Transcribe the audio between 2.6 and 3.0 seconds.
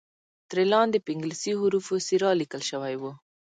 شوی